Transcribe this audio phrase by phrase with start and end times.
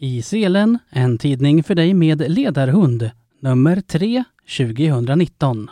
[0.00, 3.10] I Selen, en tidning för dig med ledarhund,
[3.40, 4.24] nummer 3,
[4.58, 5.70] 2019.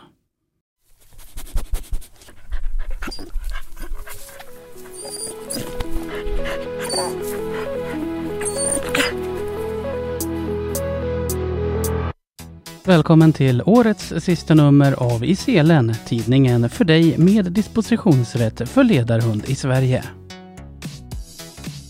[12.85, 19.43] Välkommen till årets sista nummer av I Selen, tidningen för dig med dispositionsrätt för ledarhund
[19.47, 20.03] i Sverige.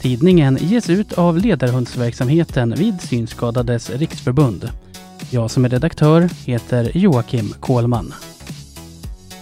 [0.08, 4.70] Tidningen ges ut av ledarhundsverksamheten vid Synskadades riksförbund.
[5.30, 8.14] Jag som är redaktör heter Joakim Kohlman.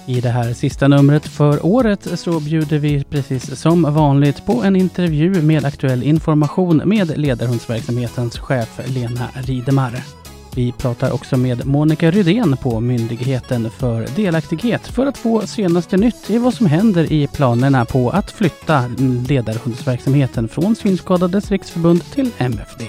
[0.06, 4.76] I det här sista numret för året så bjuder vi precis som vanligt på en
[4.76, 10.25] intervju med aktuell information med ledarhundsverksamhetens chef Lena Ridemar.
[10.56, 16.30] Vi pratar också med Monica Rydén på Myndigheten för delaktighet för att få senaste nytt
[16.30, 18.88] i vad som händer i planerna på att flytta
[19.28, 22.82] ledarhundsverksamheten från Synskadades riksförbund till MFD.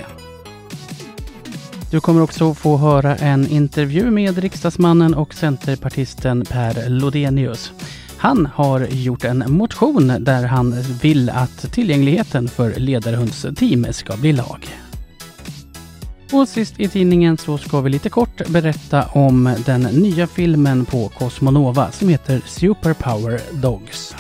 [1.91, 7.73] Du kommer också få höra en intervju med riksdagsmannen och centerpartisten Per Lodenius.
[8.17, 14.86] Han har gjort en motion där han vill att tillgängligheten för ledarhundsteam ska bli lag.
[16.33, 21.09] Och sist i tidningen så ska vi lite kort berätta om den nya filmen på
[21.09, 24.15] Cosmonova som heter Superpower Dogs.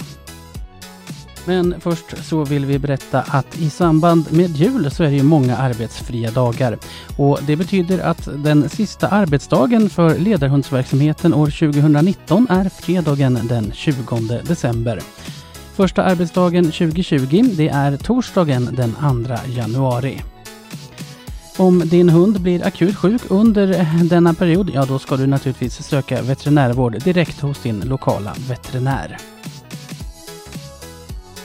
[1.44, 5.22] Men först så vill vi berätta att i samband med jul så är det ju
[5.22, 6.78] många arbetsfria dagar.
[7.16, 14.40] Och det betyder att den sista arbetsdagen för ledarhundsverksamheten år 2019 är fredagen den 20
[14.44, 15.00] december.
[15.74, 18.92] Första arbetsdagen 2020 det är torsdagen den
[19.24, 20.22] 2 januari.
[21.58, 26.22] Om din hund blir akut sjuk under denna period, ja då ska du naturligtvis söka
[26.22, 29.16] veterinärvård direkt hos din lokala veterinär.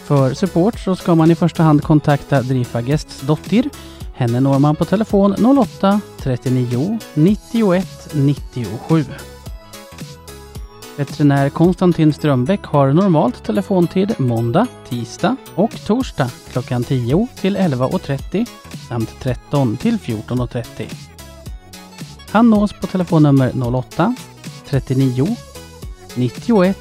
[0.05, 3.69] För support så ska man i första hand kontakta Drifa Gestsdottir.
[4.15, 9.05] Henne når man på telefon 08 39 91 97.
[10.95, 18.45] Veterinär Konstantin Strömbäck har normalt telefontid måndag, tisdag och torsdag klockan 10 till 11.30
[18.89, 20.93] samt 13 till 14.30.
[22.31, 24.15] Han nås på telefonnummer 08
[24.65, 25.27] 39
[26.15, 26.77] 91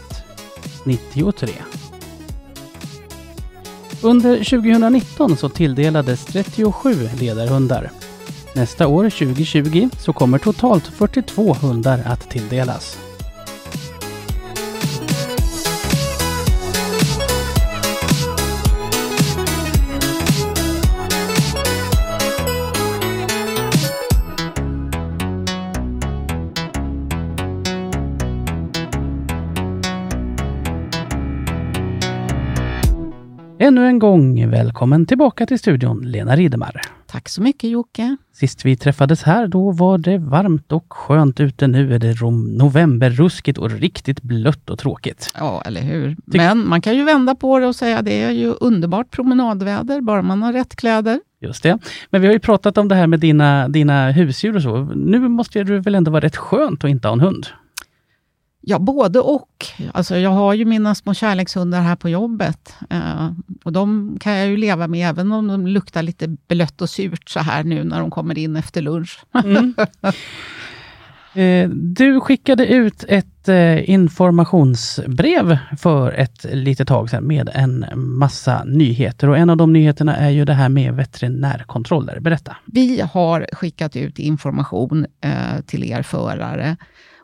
[0.84, 1.48] 93.
[4.02, 7.90] Under 2019 så tilldelades 37 ledarhundar.
[8.54, 13.09] Nästa år, 2020, så kommer totalt 42 hundar att tilldelas.
[33.70, 36.80] Ännu en gång välkommen tillbaka till studion, Lena Ridemar.
[37.06, 38.16] Tack så mycket Jocke.
[38.32, 41.66] Sist vi träffades här, då var det varmt och skönt ute.
[41.66, 42.20] Nu är det
[42.58, 45.32] novemberruskigt och riktigt blött och tråkigt.
[45.38, 46.16] Ja, eller hur.
[46.32, 49.10] Ty Men man kan ju vända på det och säga att det är ju underbart
[49.10, 51.20] promenadväder, bara man har rätt kläder.
[51.40, 51.78] Just det.
[52.10, 54.84] Men vi har ju pratat om det här med dina, dina husdjur och så.
[54.84, 57.46] Nu måste det väl ändå vara rätt skönt att inte ha en hund?
[58.62, 59.66] Ja, både och.
[59.92, 62.74] Alltså, jag har ju mina små kärlekshundar här på jobbet.
[62.90, 63.30] Eh,
[63.64, 67.28] och De kan jag ju leva med, även om de luktar lite blött och surt
[67.28, 69.24] så här nu när de kommer in efter lunch.
[69.44, 69.74] Mm.
[71.34, 78.64] eh, du skickade ut ett eh, informationsbrev för ett litet tag sedan med en massa
[78.64, 79.28] nyheter.
[79.28, 82.20] Och En av de nyheterna är ju det här med veterinärkontroller.
[82.20, 82.56] Berätta.
[82.66, 86.76] Vi har skickat ut information eh, till er förare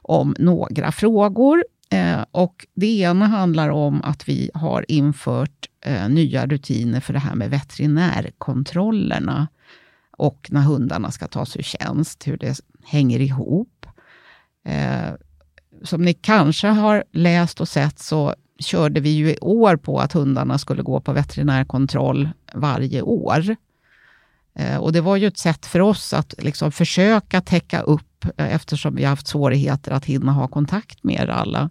[0.06, 1.64] om några frågor.
[1.90, 7.18] Eh, och det ena handlar om att vi har infört eh, nya rutiner för det
[7.18, 9.48] här med veterinärkontrollerna
[10.10, 13.86] och när hundarna ska tas ur tjänst, hur det hänger ihop.
[14.64, 15.12] Eh,
[15.82, 20.12] som ni kanske har läst och sett så körde vi ju i år på att
[20.12, 23.56] hundarna skulle gå på veterinärkontroll varje år.
[24.80, 28.05] Och Det var ju ett sätt för oss att liksom försöka täcka upp
[28.36, 31.70] Eh, eftersom vi har haft svårigheter att hinna ha kontakt med er alla.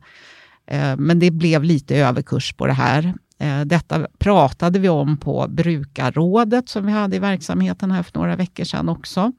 [0.67, 3.13] Eh, men det blev lite överkurs på det här.
[3.39, 8.35] Eh, detta pratade vi om på brukarrådet som vi hade i verksamheten här för några
[8.35, 9.31] veckor sedan också.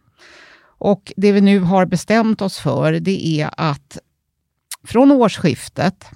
[0.78, 3.98] Och det vi nu har bestämt oss för det är att
[4.84, 6.06] från årsskiftet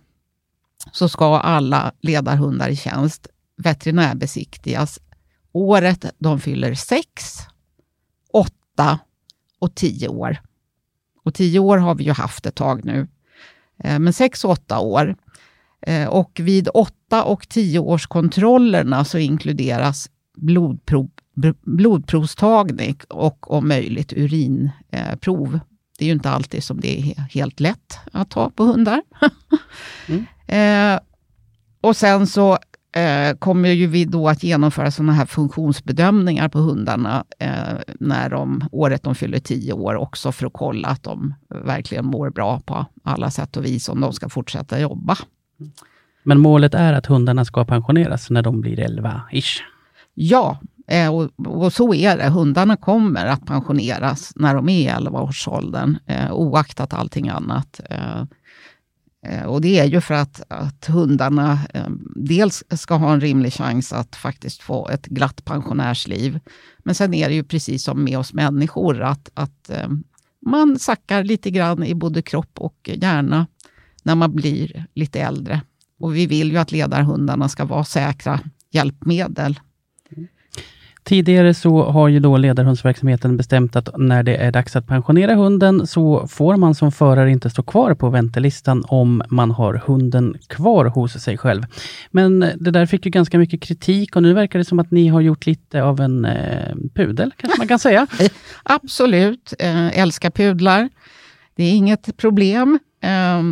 [0.93, 3.27] så ska alla ledarhundar i tjänst
[3.57, 4.99] veterinärbesiktigas
[5.53, 7.39] året de fyller sex,
[8.33, 8.99] åtta
[9.59, 10.39] och tio år.
[11.23, 13.09] Och tio år har vi ju haft ett tag nu.
[13.85, 15.17] Eh, men sex och åtta år.
[15.83, 21.11] Eh, och vid åtta och tio års kontrollerna så inkluderas blodprov
[21.63, 25.61] blodprovstagning och om möjligt urinprov.
[25.99, 29.03] Det är ju inte alltid som det är helt lätt att ta på hundar.
[30.09, 30.95] mm.
[30.95, 31.01] eh,
[31.81, 32.59] och sen så
[32.93, 38.69] eh, kommer ju vi då att genomföra sådana här funktionsbedömningar på hundarna eh, när de,
[38.73, 41.35] året de fyller tio år också för att kolla att de
[41.65, 45.17] verkligen mår bra på alla sätt och vis om de ska fortsätta jobba.
[46.23, 49.61] Men målet är att hundarna ska pensioneras när de blir 11-ish?
[50.15, 50.59] Ja,
[50.89, 52.29] eh, och, och, så är det.
[52.29, 57.81] Hundarna kommer att pensioneras när de är i 11-årsåldern, eh, oaktat allting annat.
[57.91, 58.23] Eh,
[59.27, 63.53] Eh, och det är ju för att, att hundarna eh, dels ska ha en rimlig
[63.53, 66.41] chans att faktiskt få ett glatt pensionärsliv.
[66.79, 69.89] Men sen är det ju precis som med oss människor, att, att eh,
[70.47, 73.47] man sackar lite grann i både kropp och hjärna
[74.03, 75.63] när man blir lite äldre.
[75.99, 78.41] Och vi vill ju att ledarhundarna ska vara säkra
[78.71, 79.61] hjälpmedel
[81.05, 85.87] Tidigare så har ju då ledarhundsverksamheten bestämt att när det är dags att pensionera hunden
[85.87, 90.85] så får man som förare inte stå kvar på väntelistan om man har hunden kvar
[90.85, 91.63] hos sig själv.
[92.11, 95.09] Men det där fick ju ganska mycket kritik och nu verkar det som att ni
[95.09, 98.07] har gjort lite av en eh, pudel, kanske man kan säga?
[98.63, 100.89] Absolut, eh, älskar pudlar.
[101.57, 102.79] Det är inget problem.
[103.03, 103.43] Eh,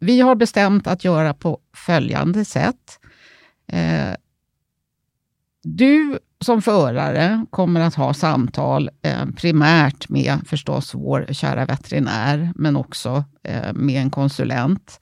[0.00, 2.98] vi har bestämt att göra på följande sätt.
[3.72, 4.14] Eh,
[5.64, 12.76] du som förare kommer att ha samtal eh, primärt med förstås vår kära veterinär, men
[12.76, 15.00] också eh, med en konsulent.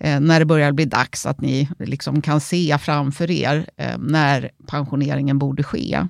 [0.00, 4.50] Eh, när det börjar bli dags att ni liksom kan se framför er eh, när
[4.66, 6.06] pensioneringen borde ske.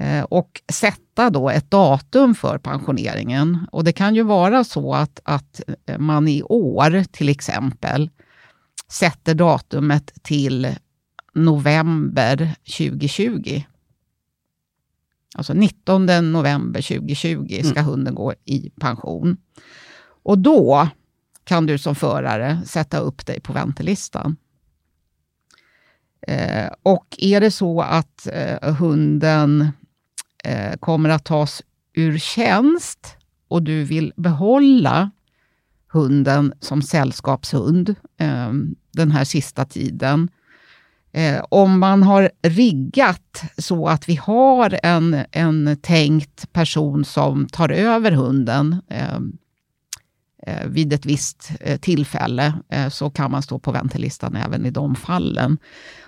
[0.00, 3.66] Eh, och sätta då ett datum för pensioneringen.
[3.72, 8.10] Och det kan ju vara så att, att eh, man i år till exempel
[8.90, 10.76] sätter datumet till
[11.34, 13.64] november 2020.
[15.34, 17.84] Alltså 19 november 2020 ska mm.
[17.84, 19.36] hunden gå i pension.
[20.22, 20.88] Och då
[21.44, 24.36] kan du som förare sätta upp dig på väntelistan.
[26.26, 29.68] Eh, och är det så att eh, hunden
[30.44, 33.16] eh, kommer att tas ur tjänst
[33.48, 35.10] och du vill behålla
[35.88, 38.52] hunden som sällskapshund eh,
[38.92, 40.30] den här sista tiden,
[41.14, 47.68] Eh, om man har riggat så att vi har en, en tänkt person som tar
[47.68, 49.16] över hunden eh,
[50.46, 54.70] eh, vid ett visst eh, tillfälle eh, så kan man stå på väntelistan även i
[54.70, 55.58] de fallen.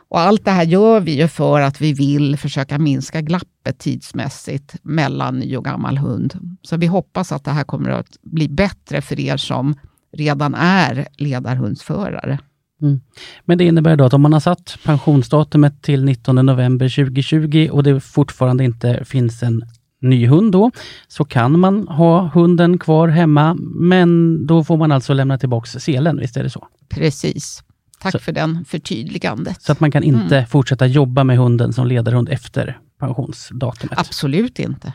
[0.08, 4.76] Och allt det här gör vi ju för att vi vill försöka minska glappet tidsmässigt
[4.82, 6.58] mellan ny och gammal hund.
[6.62, 9.74] Så vi hoppas att det här kommer att bli bättre för er som
[10.12, 12.38] redan är ledarhundsförare.
[12.82, 13.00] Mm.
[13.44, 17.82] Men det innebär då att om man har satt pensionsdatumet till 19 november 2020 och
[17.82, 19.62] det fortfarande inte finns en
[20.00, 20.70] ny hund då,
[21.08, 26.18] så kan man ha hunden kvar hemma, men då får man alltså lämna tillbaka selen,
[26.20, 26.68] visst är det så?
[26.88, 27.62] Precis.
[27.98, 29.62] Tack så, för den förtydligandet.
[29.62, 30.46] Så att man kan inte mm.
[30.46, 33.98] fortsätta jobba med hunden som ledarhund efter pensionsdatumet?
[33.98, 34.92] Absolut inte.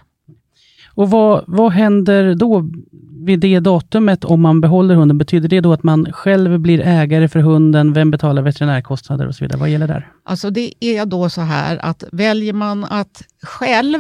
[0.94, 2.70] Och vad, vad händer då
[3.26, 5.18] vid det datumet om man behåller hunden?
[5.18, 7.94] Betyder det då att man själv blir ägare för hunden?
[7.94, 9.60] Vem betalar veterinärkostnader och så vidare?
[9.60, 10.12] Vad gäller där?
[10.24, 14.00] Alltså det är då så här att väljer man att själv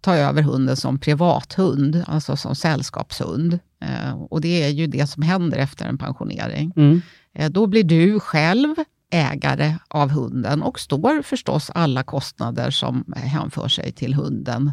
[0.00, 5.22] ta över hunden som privathund, alltså som sällskapshund, eh, och det är ju det som
[5.22, 7.02] händer efter en pensionering, mm.
[7.34, 8.74] eh, då blir du själv
[9.10, 14.72] ägare av hunden och står förstås alla kostnader som hänför sig till hunden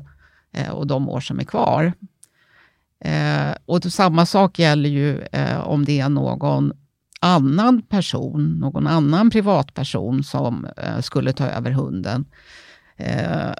[0.55, 1.93] Eh, och de år som är kvar.
[2.99, 6.71] Eh, och samma sak gäller ju eh, om det är någon
[7.19, 12.25] annan person, någon annan privatperson som eh, skulle ta över hunden.
[12.97, 13.51] Eh,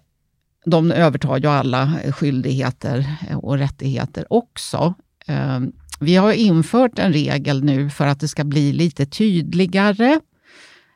[0.66, 4.94] de övertar ju alla skyldigheter eh, och rättigheter också.
[5.28, 5.60] Eh,
[6.00, 10.20] vi har infört en regel nu för att det ska bli lite tydligare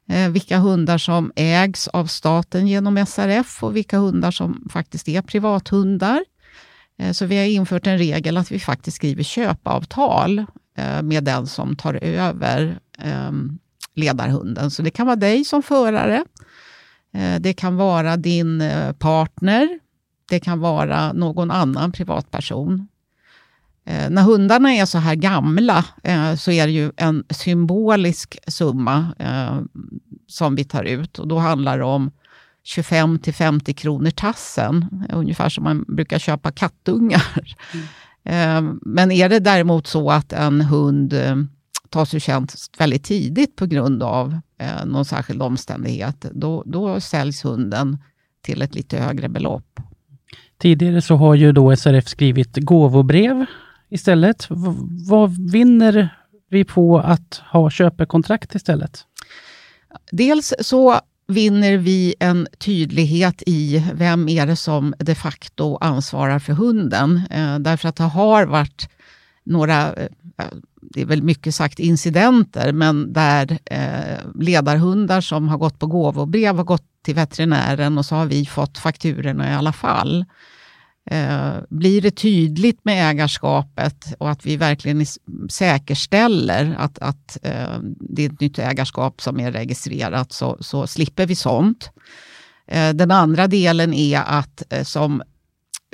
[0.10, 5.22] Eh, vilka hundar som ägs av staten genom SRF och vilka hundar som faktiskt är
[5.22, 6.26] privathundar.
[7.00, 10.40] Eh, så vi har infört en regel att vi faktiskt skriver köpavtal
[10.78, 13.60] eh, med den som tar över ehm,
[13.96, 14.72] ledarhunden.
[14.72, 16.24] Så det kan vara dig som förare,
[17.40, 18.64] det kan vara din
[19.00, 19.80] partner,
[20.30, 22.88] det kan vara någon annan privatperson.
[24.10, 25.86] När hundarna är så här gamla
[26.38, 29.08] så är det ju en symbolisk summa
[30.28, 32.12] som vi tar ut och då handlar det om
[32.64, 37.56] 25 till 50 kronor tassen, ungefär som man brukar köpa kattungar.
[38.24, 38.80] Mm.
[38.82, 41.36] Men är det däremot så att en hund eh,
[41.90, 47.46] tas ur tjänst väldigt tidigt på grund av eh, någon särskild omständighet, då, då säljs
[47.46, 47.98] hunden
[48.42, 49.80] till ett lite högre belopp.
[50.58, 53.46] Tidigare så har ju då SRF skrivit gåvobrev
[53.90, 54.48] istället.
[54.52, 54.56] V
[55.10, 56.18] vad vinner
[56.50, 59.06] vi på att ha köpekontrakt istället?
[60.12, 66.54] Dels så vinner vi en tydlighet i vem är det som de facto ansvarar för
[66.54, 67.22] hunden.
[67.32, 68.90] Eh, därför att det har varit
[69.44, 70.10] några, eh,
[70.82, 76.56] det är väl mycket sagt incidenter, men där eh, ledarhundar som har gått på gåvobrev
[76.56, 80.26] har gått till veterinären och så har vi fått fakturorna i alla fall.
[81.12, 85.06] Eh, blir det tydligt med ägarskapet och att vi verkligen
[85.50, 91.26] säkerställer att, att eh, det är ett nytt ägarskap som är registrerat så, så slipper
[91.26, 91.90] vi sånt.
[92.68, 95.22] Eh, den andra delen är att eh, som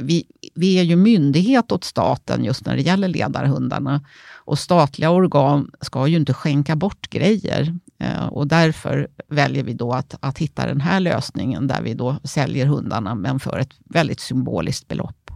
[0.01, 4.05] vi, vi är ju myndighet åt staten just när det gäller ledarhundarna.
[4.33, 7.79] Och statliga organ ska ju inte skänka bort grejer.
[7.99, 12.17] Eh, och därför väljer vi då att, att hitta den här lösningen där vi då
[12.23, 15.31] säljer hundarna men för ett väldigt symboliskt belopp.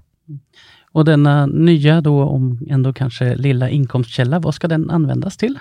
[0.91, 5.59] Och denna nya då, om ändå kanske lilla inkomstkälla, vad ska den användas till?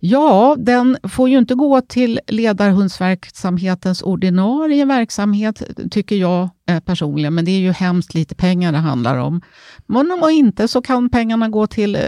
[0.00, 7.44] Ja, den får ju inte gå till ledarhundsverksamhetens ordinarie verksamhet, tycker jag eh, personligen, men
[7.44, 9.40] det är ju hemskt lite pengar det handlar om.
[9.86, 12.00] Men om inte så kan pengarna gå till eh,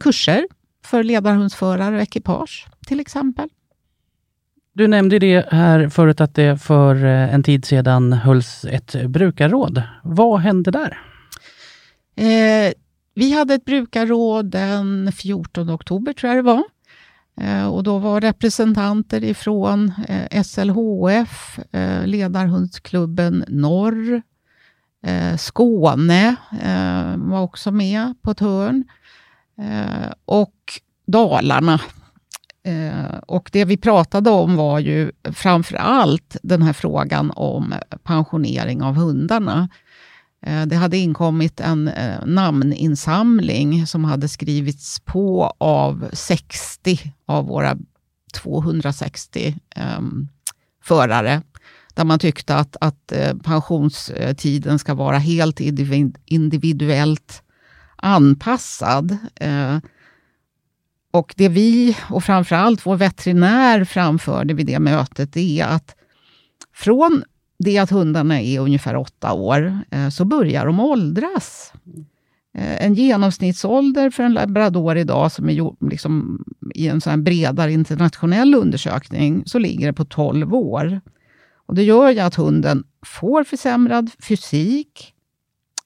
[0.00, 0.46] kurser
[0.84, 3.48] för ledarhundsförare och ekipage, till exempel.
[4.76, 9.82] Du nämnde det här förut att det för eh, en tid sedan hölls ett brukarråd.
[10.02, 10.98] Vad hände där?
[12.16, 12.72] Eh,
[13.14, 16.62] vi hade ett brukarråd den 14 oktober, tror jag det var.
[17.40, 24.22] Eh, och då var representanter ifrån eh, SLHF, eh, Ledarhundsklubben Norr,
[25.06, 28.84] eh, Skåne eh, var också med på ett hörn.
[29.58, 30.54] Eh, och
[31.06, 31.80] Dalarna
[32.64, 38.82] Eh, och det vi pratade om var ju framför allt den här frågan om pensionering
[38.82, 39.68] av hundarna.
[40.46, 47.76] Eh, det hade inkommit en eh, namninsamling som hade skrivits på av 60 av våra
[48.34, 50.28] 260 ehm,
[50.82, 51.42] förare
[51.94, 55.60] där man tyckte att, att eh, pensionstiden ska vara helt
[56.24, 57.42] individuellt
[57.96, 59.16] anpassad.
[59.34, 59.78] Eh,
[61.14, 65.96] och det vi och framförallt vår veterinär framförde vid det mötet är att
[66.72, 67.24] från
[67.58, 71.72] det att hundarna är ungefär åtta år eh, så börjar de åldras.
[72.54, 76.44] Eh, en genomsnittsålder för en labrador idag, som är liksom,
[76.74, 81.00] i en sån bredare internationell undersökning, så ligger det på 12 år.
[81.66, 85.14] Och det gör ju att hunden får försämrad fysik,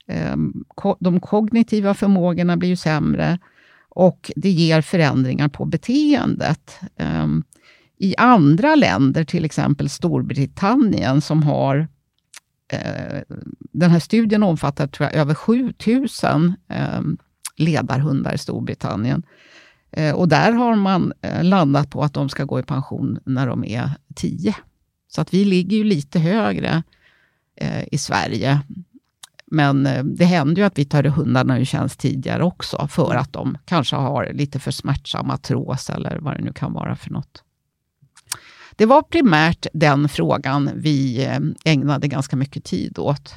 [0.06, 0.64] ehm,
[0.98, 3.38] de kognitiva förmågorna blir ju sämre
[3.98, 6.78] och det ger förändringar på beteendet.
[6.96, 7.44] Um,
[7.96, 11.88] I andra länder, till exempel Storbritannien, som har
[12.72, 13.20] eh,
[13.72, 17.18] den här studien omfattar tror jag, över 7000 ehm,
[17.56, 19.22] ledarhundar i Storbritannien.
[19.90, 23.46] Eh, och där har man eh, landat på att de ska gå i pension när
[23.46, 24.54] de är 10.
[25.08, 26.82] Så att vi ligger ju lite högre
[27.90, 28.60] i Sverige.
[29.50, 33.32] Men eh, det händer ju att vi tar hundarna ur tjänst tidigare också, för att
[33.32, 37.42] de kanske har lite för smärtsam artros eller vad det nu kan vara för något.
[38.76, 43.34] Det var primärt den frågan vi eh, ägnade ganska mycket tid åt.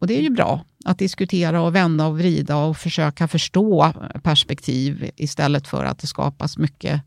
[0.00, 5.10] Och det är ju bra att diskutera och vända och vrida och försöka förstå perspektiv
[5.16, 7.02] istället för att det skapas mycket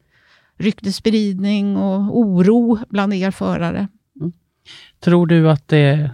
[0.57, 3.87] ryktesspridning och oro bland er förare.
[5.03, 6.09] Tror du att det eh,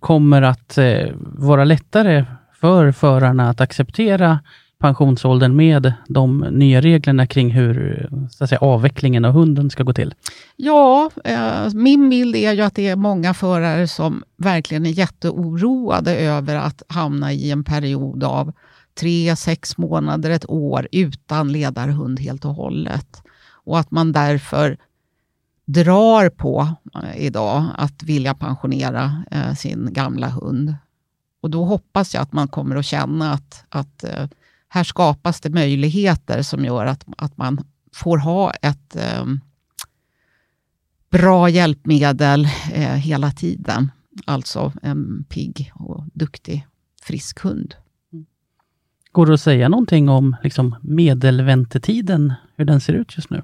[0.00, 2.24] kommer att eh, vara lättare
[2.60, 4.38] för förarna att acceptera
[4.78, 9.92] pensionsåldern med de nya reglerna kring hur så att säga, avvecklingen av hunden ska gå
[9.92, 10.14] till?
[10.56, 16.16] Ja, eh, min bild är ju att det är många förare som verkligen är jätteoroade
[16.16, 18.52] över att hamna i en period av
[19.00, 23.22] tre, sex månader, ett år utan ledarhund helt och hållet.
[23.64, 24.76] Och att man därför
[25.66, 30.74] drar på eh, idag att vilja pensionera eh, sin gamla hund.
[31.40, 34.28] Och då hoppas jag att man kommer att känna att, att eh,
[34.68, 39.24] här skapas det möjligheter som gör att, att man får ha ett eh,
[41.10, 43.90] bra hjälpmedel eh, hela tiden.
[44.24, 46.66] Alltså en pigg och duktig,
[47.02, 47.74] frisk hund.
[49.12, 53.42] Går det att säga någonting om liksom, medelväntetiden, hur den ser ut just nu?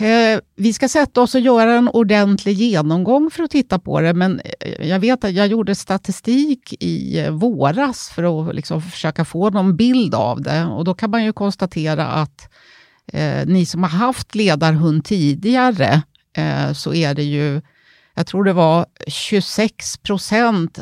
[0.00, 4.14] Eh, vi ska sätta oss och göra en ordentlig genomgång för att titta på det,
[4.14, 9.24] men eh, jag vet att jag gjorde statistik i eh, våras för att liksom försöka
[9.24, 10.64] få någon bild av det.
[10.64, 12.52] Och då kan man ju konstatera att
[13.12, 16.02] eh, ni som har haft ledarhund tidigare,
[16.36, 17.60] eh, så är det ju
[18.14, 20.78] jag tror det var 26 procent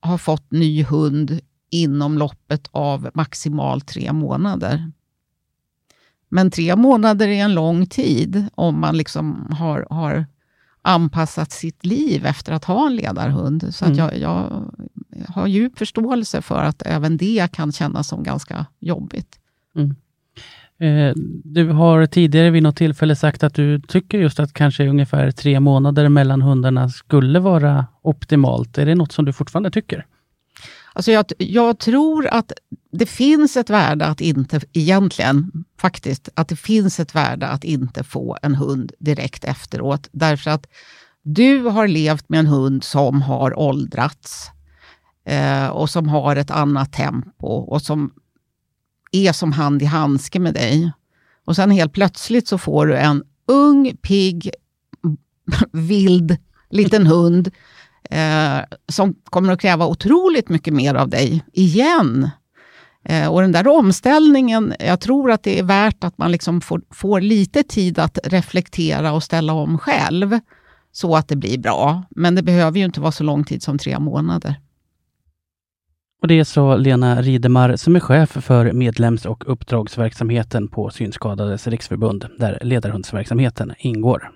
[0.00, 1.40] har fått ny hund
[1.70, 4.92] inom loppet av maximalt tre månader.
[6.34, 10.26] Men tre månader är en lång tid om man liksom har, har
[10.82, 13.74] anpassat sitt liv efter att ha en ledarhund.
[13.74, 13.96] Så mm.
[13.96, 14.64] jag, jag,
[15.28, 19.38] har djup förståelse för att även det kan kännas som ganska jobbigt.
[19.76, 19.94] Mm.
[20.78, 25.30] Eh, du har tidigare vid något tillfälle sagt att du tycker just att kanske ungefär
[25.30, 28.78] tre månader mellan hundarna skulle vara optimalt.
[28.78, 30.06] Är det något som du fortfarande tycker?
[30.92, 32.52] Alltså jag, jag, tror att
[32.92, 38.04] det finns ett värde att inte, egentligen faktiskt, att det finns ett värde att inte
[38.04, 40.08] få en hund direkt efteråt.
[40.12, 40.66] Därför att
[41.22, 44.50] du har levt med en hund som har åldrats
[45.26, 48.12] eh, och som har ett annat tempo och som
[49.12, 50.92] är som hand i handske med dig.
[51.44, 54.50] Och sen helt plötsligt så får du en ung, pigg,
[55.72, 56.36] vild
[56.70, 57.50] liten hund
[58.12, 62.30] eh, som kommer att kräva otroligt mycket mer av dig igen.
[63.04, 66.82] Eh, och den där omställningen, jag tror att det är värt att man liksom får,
[66.90, 70.38] får lite tid att reflektera och ställa om själv,
[70.92, 72.02] så att det blir bra.
[72.10, 74.54] Men det behöver ju inte vara så lång tid som tre månader.
[76.22, 82.26] Och det sa Lena Ridemar som är chef för medlems och uppdragsverksamheten på Synskadades riksförbund,
[82.38, 84.30] där ledarhundsverksamheten ingår.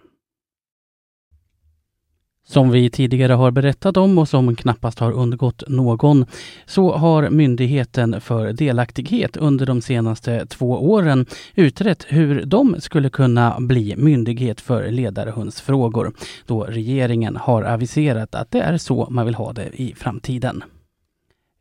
[2.48, 6.26] Som vi tidigare har berättat om och som knappast har undgått någon,
[6.66, 13.56] så har Myndigheten för delaktighet under de senaste två åren utrett hur de skulle kunna
[13.60, 16.12] bli myndighet för ledarhundsfrågor,
[16.46, 20.62] då regeringen har aviserat att det är så man vill ha det i framtiden.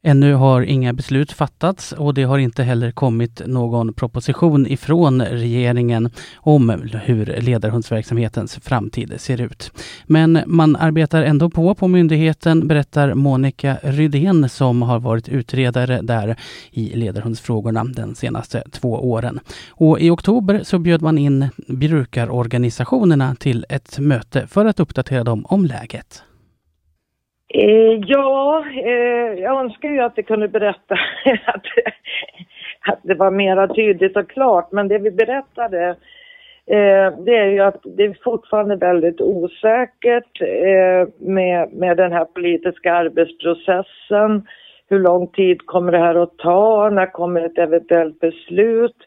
[0.08, 6.10] Ännu har inga beslut fattats och det har inte heller kommit någon proposition ifrån regeringen
[6.36, 9.72] om hur ledarhundsverksamhetens framtid ser ut.
[10.06, 16.36] Men man arbetar ändå på på myndigheten, berättar Monica Rydén som har varit utredare där
[16.72, 19.40] i ledarhundsfrågorna de senaste två åren.
[19.70, 25.46] Och i oktober så bjöd man in brukarorganisationerna till ett möte för att uppdatera dem
[25.46, 26.24] om läget.
[27.58, 30.96] Eh, ja, eh, jag önskar ju att vi kunde berätta
[31.46, 31.66] att,
[32.88, 35.90] att det var mera tydligt och klart, men det vi berättade
[36.68, 42.26] eh, det är ju att det är fortfarande väldigt osäkert eh, med, med den här
[42.26, 44.48] politiska arbetsprocessen.
[44.90, 46.90] Hur lång tid kommer det här att ta?
[46.90, 48.98] När kommer ett eventuellt beslut?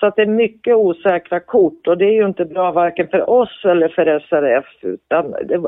[0.00, 3.30] Så att det är mycket osäkra kort och det är ju inte bra varken för
[3.30, 5.60] oss eller för SRF utan det,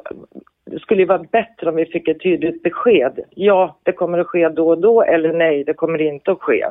[0.64, 3.18] det skulle ju vara bättre om vi fick ett tydligt besked.
[3.30, 6.66] Ja, det kommer att ske då och då eller nej, det kommer inte att ske.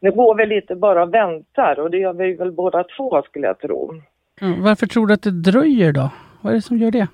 [0.00, 3.46] Nu går vi lite bara och väntar och det gör vi väl båda två skulle
[3.46, 3.94] jag tro.
[4.40, 6.10] Mm, varför tror du att det dröjer då?
[6.40, 7.08] Vad är det som gör det?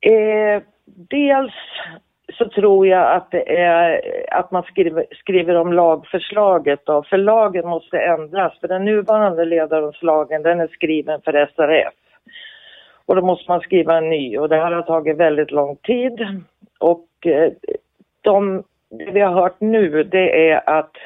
[0.00, 0.62] Eh,
[1.10, 1.52] dels
[2.32, 7.68] så tror jag att det är att man skriver, skriver om lagförslaget då, för lagen
[7.68, 8.58] måste ändras.
[8.60, 11.94] För den nuvarande ledarhundslagen den är skriven för SRF.
[13.06, 16.42] Och då måste man skriva en ny och det här har tagit väldigt lång tid.
[16.78, 17.52] Och eh,
[18.20, 20.96] de, det vi har hört nu det är att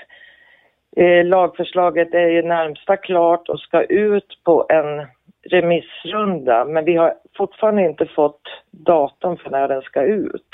[0.96, 5.06] eh, lagförslaget är ju närmsta klart och ska ut på en
[5.50, 10.50] remissrunda men vi har fortfarande inte fått datum för när den ska ut.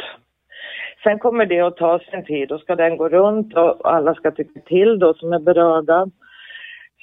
[1.02, 4.30] Sen kommer det att ta sin tid och ska den gå runt och alla ska
[4.30, 6.06] tycka till då som är berörda.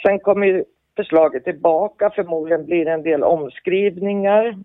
[0.06, 0.64] Sen kommer
[0.96, 4.58] förslaget tillbaka, förmodligen blir det en del omskrivningar.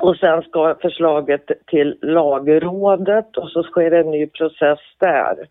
[0.00, 5.48] Och sen ska förslaget till lagrådet och så sker det en ny process där.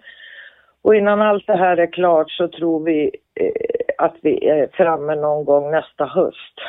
[0.82, 5.16] Och innan allt det här är klart så tror vi eh, att vi är framme
[5.16, 6.60] någon gång nästa höst.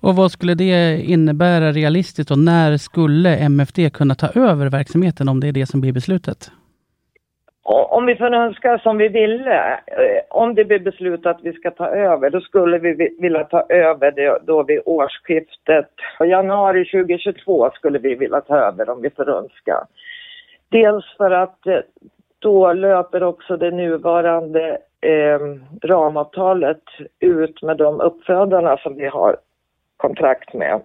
[0.00, 5.40] Och vad skulle det innebära realistiskt och när skulle MFD kunna ta över verksamheten om
[5.40, 6.50] det är det som blir beslutet?
[7.90, 11.70] Om vi får önska som vi ville, eh, om det blir beslutat att vi ska
[11.70, 15.90] ta över, då skulle vi vilja ta över det då vid årsskiftet.
[16.20, 19.86] Januari 2022 skulle vi vilja ta över om vi får önska.
[20.68, 21.78] Dels för att eh,
[22.38, 25.40] då löper också det nuvarande eh,
[25.82, 26.82] ramavtalet
[27.20, 29.36] ut med de uppfödarna som vi har
[29.98, 30.80] kontrakt med.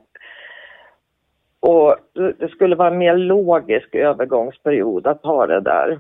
[1.59, 5.99] Och det skulle vara en mer logisk övergångsperiod att ha det där.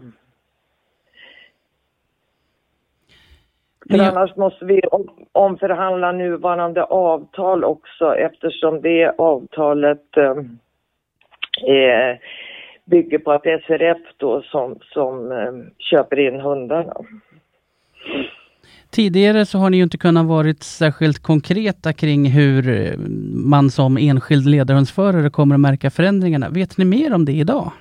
[3.89, 4.07] För jag...
[4.07, 4.81] annars måste vi
[5.31, 10.35] omförhandla nuvarande avtal också eftersom det avtalet eh,
[12.85, 16.93] bygger på att SRF då som, som eh, köper in hundarna.
[18.93, 22.97] Tidigare så har ni ju inte kunnat varit särskilt konkreta kring hur eh,
[23.53, 26.49] man som enskild ledarhundsförare kommer att märka förändringarna.
[26.49, 27.71] Vet ni mer om det idag?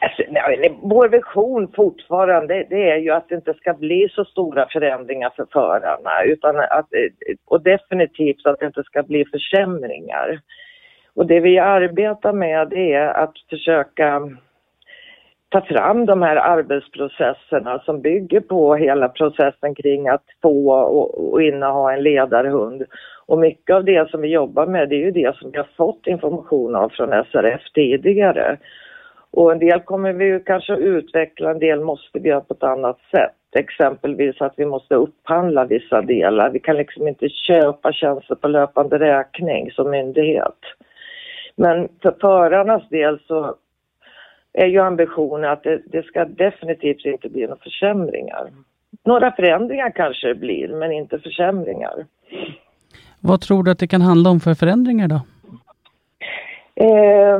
[0.00, 4.66] Alltså, nej, vår vision fortfarande det är ju att det inte ska bli så stora
[4.72, 10.40] förändringar för förarna utan att, eh, och definitivt att det inte ska bli försämringar.
[11.14, 14.20] Och det vi arbetar med det är att försöka
[15.52, 21.42] ta fram de här arbetsprocesserna som bygger på hela processen kring att få och, och
[21.42, 22.82] inneha en ledarhund.
[23.26, 25.68] Och mycket av det som vi jobbar med det är ju det som vi har
[25.76, 28.56] fått information av från SRF tidigare.
[29.30, 32.62] Och en del kommer vi kanske att utveckla, en del måste vi göra på ett
[32.62, 33.58] annat sätt.
[33.58, 36.50] Exempelvis att vi måste upphandla vissa delar.
[36.50, 40.58] Vi kan liksom inte köpa tjänster på löpande räkning som myndighet.
[41.56, 43.54] Men för förarnas del så
[44.52, 48.50] är ju ambitionen att det, det ska definitivt inte bli några försämringar.
[49.04, 52.06] Några förändringar kanske det blir, men inte försämringar.
[53.20, 55.20] Vad tror du att det kan handla om för förändringar då?
[56.74, 57.38] Eh,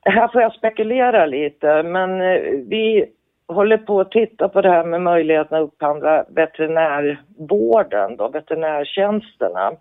[0.00, 3.06] här får jag spekulera lite, men eh, vi
[3.46, 9.72] håller på att titta på det här med möjligheten att upphandla veterinärvården, då, veterinärtjänsterna.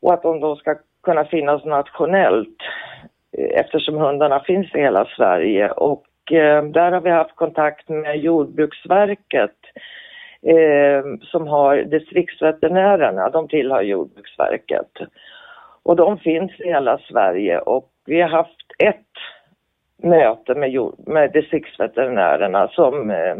[0.00, 2.58] Och att de då ska kunna finnas nationellt
[3.38, 5.70] Eh, eftersom hundarna finns i hela Sverige.
[5.70, 9.56] Och eh, där har vi haft kontakt med Jordbruksverket
[10.42, 14.90] eh, som har distriktsveterinärerna, de tillhör Jordbruksverket.
[15.82, 17.58] Och de finns i hela Sverige.
[17.58, 18.96] Och vi har haft ett
[20.02, 23.36] möte med, med distriktsveterinärerna som eh,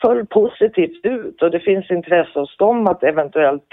[0.00, 1.42] föll positivt ut.
[1.42, 3.68] Och det finns intresse hos dem att eventuellt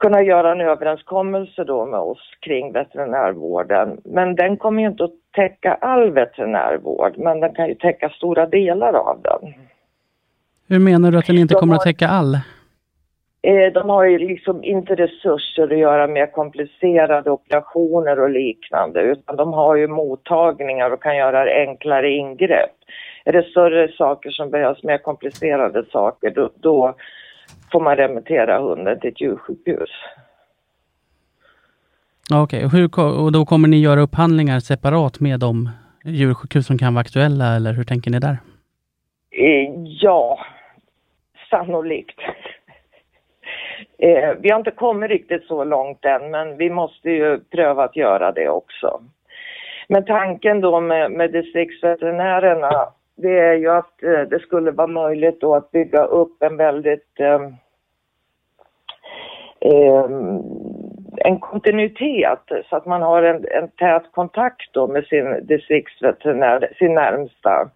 [0.00, 4.00] kunna göra en överenskommelse då med oss kring veterinärvården.
[4.04, 8.46] Men den kommer ju inte att täcka all veterinärvård, men den kan ju täcka stora
[8.46, 9.54] delar av den.
[10.68, 12.34] Hur menar du att den inte de kommer har, att täcka all?
[13.42, 19.36] Eh, de har ju liksom inte resurser att göra mer komplicerade operationer och liknande, utan
[19.36, 22.76] de har ju mottagningar och kan göra enklare ingrepp.
[23.24, 26.94] Är det större saker som behövs, mer komplicerade saker, då, då
[27.72, 29.90] får man remittera hunden till ett djursjukhus.
[32.34, 32.84] Okej, okay.
[32.84, 35.70] och, och då kommer ni göra upphandlingar separat med de
[36.04, 38.36] djursjukhus som kan vara aktuella eller hur tänker ni där?
[39.30, 40.38] Eh, ja,
[41.50, 42.20] sannolikt.
[44.02, 47.96] Eh, vi har inte kommit riktigt så långt än men vi måste ju pröva att
[47.96, 49.00] göra det också.
[49.88, 55.40] Men tanken då med, med distriktsveterinärerna det är ju att eh, det skulle vara möjligt
[55.40, 57.42] då att bygga upp en väldigt eh,
[59.60, 60.04] eh,
[61.16, 66.94] en kontinuitet så att man har en, en tät kontakt då med sin distriktsveterinär, sin
[66.94, 67.70] närmsta.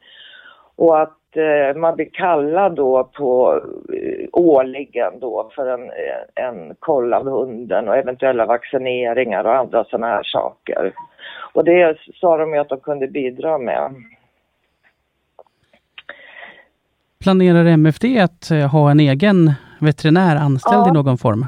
[0.77, 3.61] Och att eh, man blir kallad då på
[3.93, 9.85] eh, årligen då för en, eh, en koll av hunden och eventuella vaccineringar och andra
[9.85, 10.93] sådana här saker.
[11.53, 13.95] Och det sa de ju att de kunde bidra med.
[17.25, 20.89] Planerar MFD att eh, ha en egen veterinär anställd ja.
[20.89, 21.47] i någon form?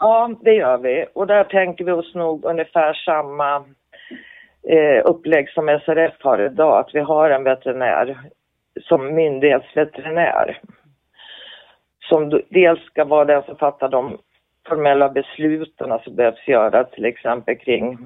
[0.00, 1.06] Ja, det gör vi.
[1.14, 3.56] Och där tänker vi oss nog ungefär samma
[4.68, 8.18] eh, upplägg som SRF har idag, att vi har en veterinär
[8.80, 10.60] som myndighetsveterinär.
[12.08, 14.18] Som dels ska vara den som fattar de
[14.68, 17.98] formella besluten som behövs göras till exempel kring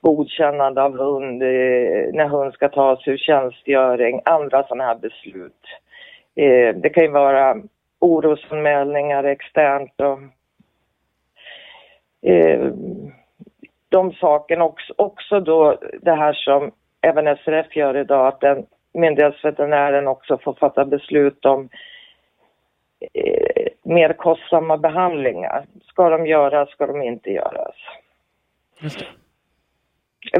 [0.00, 5.64] godkännande av hund, eh, när hund ska tas ur tjänstgöring, andra sådana här beslut.
[6.40, 7.56] Eh, det kan ju vara
[7.98, 10.18] orosanmälningar externt och
[12.30, 12.72] eh,
[13.88, 20.08] de sakerna också, också då det här som även SRF gör idag, att den myndighetsveterinären
[20.08, 21.68] också får fatta beslut om
[23.14, 25.66] eh, mer kostsamma behandlingar.
[25.82, 27.76] Ska de göras, ska de inte göras?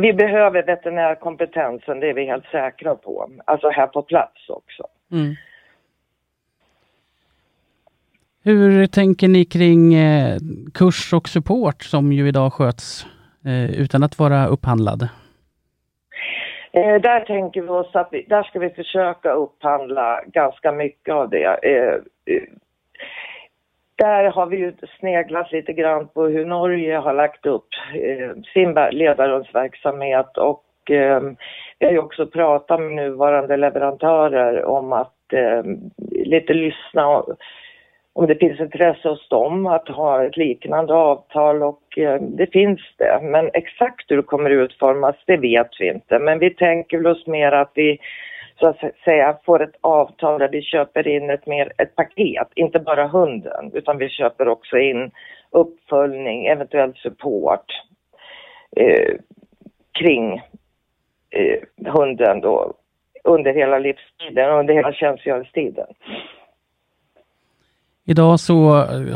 [0.01, 3.31] Vi behöver veterinärkompetensen, det är vi helt säkra på.
[3.45, 4.87] Alltså här på plats också.
[5.13, 5.35] Mm.
[8.45, 10.37] Hur tänker ni kring eh,
[10.75, 13.07] kurs och support som ju idag sköts
[13.47, 15.09] eh, utan att vara upphandlad?
[16.73, 21.31] Eh, där tänker vi oss att vi, där ska vi försöka upphandla ganska mycket av
[21.31, 21.59] det.
[21.63, 21.95] Eh,
[22.35, 22.43] eh,
[23.97, 28.75] där har vi ju sneglat lite grann på hur Norge har lagt upp eh, sin
[28.91, 31.23] ledarhundsverksamhet och eh,
[31.79, 35.63] vi har ju också pratat med nuvarande leverantörer om att eh,
[36.11, 37.25] lite lyssna
[38.13, 42.81] om det finns intresse hos dem att ha ett liknande avtal och eh, det finns
[42.99, 43.21] det.
[43.23, 46.19] Men exakt hur det kommer utformas, det vet vi inte.
[46.19, 47.99] Men vi tänker väl oss mer att vi
[48.61, 52.79] så att säga får ett avtal där vi köper in ett, mer, ett paket, inte
[52.79, 55.11] bara hunden, utan vi köper också in
[55.51, 57.67] uppföljning, eventuell support
[58.77, 59.15] eh,
[59.99, 60.43] kring
[61.31, 62.75] eh, hunden då
[63.25, 65.87] under hela livstiden, under hela tjänstgöringstiden.
[68.13, 68.57] Idag så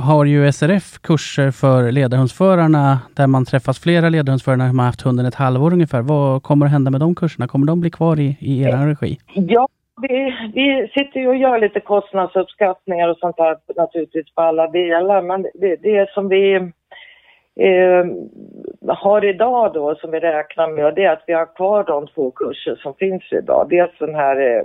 [0.08, 5.26] har ju SRF kurser för ledarhundsförarna där man träffas flera ledarhundsförare som har haft hunden
[5.26, 6.02] ett halvår ungefär.
[6.02, 7.48] Vad kommer att hända med de kurserna?
[7.48, 9.18] Kommer de bli kvar i, i er regi?
[9.34, 9.68] Ja,
[10.02, 15.22] vi, vi sitter ju och gör lite kostnadsuppskattningar och sånt där naturligtvis på alla delar.
[15.22, 16.54] Men det, det som vi
[17.66, 18.04] eh,
[18.88, 22.30] har idag då som vi räknar med det är att vi har kvar de två
[22.30, 23.66] kurser som finns idag.
[23.70, 24.62] Dels den här eh,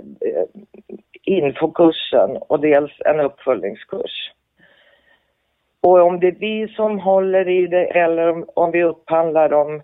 [1.24, 4.32] infokursen och dels en uppföljningskurs.
[5.80, 9.82] Och om det är vi som håller i det eller om vi upphandlar dem,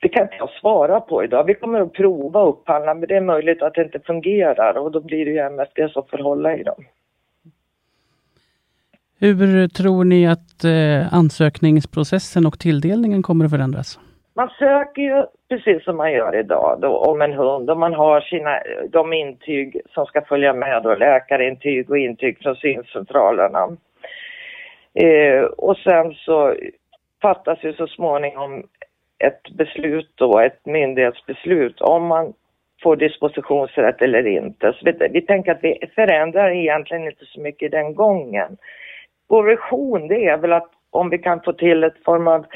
[0.00, 1.44] det kan inte jag svara på idag.
[1.44, 4.90] Vi kommer att prova att upphandla men det är möjligt att det inte fungerar och
[4.92, 6.84] då blir det ju MSB som får hålla i dem.
[9.18, 13.98] Hur tror ni att eh, ansökningsprocessen och tilldelningen kommer att förändras?
[14.34, 18.20] Man söker ju precis som man gör idag då, om en hund och man har
[18.20, 23.76] sina, de intyg som ska följa med då, läkarintyg och intyg från syncentralerna.
[24.94, 26.54] Eh, och sen så
[27.22, 28.66] fattas ju så småningom
[29.18, 32.32] ett beslut då, ett myndighetsbeslut om man
[32.82, 34.72] får dispositionsrätt eller inte.
[34.72, 38.56] Så vi, vi tänker att vi förändrar egentligen inte så mycket den gången.
[39.28, 42.46] Vår vision det är väl att om vi kan få till ett form av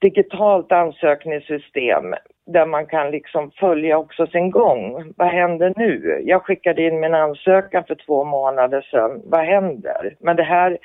[0.00, 2.14] digitalt ansökningssystem
[2.46, 5.12] där man kan liksom följa också sin gång.
[5.16, 6.22] Vad händer nu?
[6.24, 9.22] Jag skickade in min ansökan för två månader sedan.
[9.24, 10.16] Vad händer?
[10.20, 10.78] Men det här,